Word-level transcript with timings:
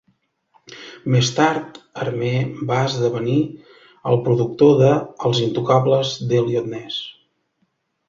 Més 1.15 1.29
tard, 1.39 1.77
Armer 2.05 2.31
va 2.73 2.79
esdevenir 2.91 3.37
el 4.13 4.19
productor 4.31 4.75
de 4.83 4.91
"Els 4.97 5.45
intocables 5.49 6.19
d'Elliot 6.33 6.77
Ness". 6.77 7.03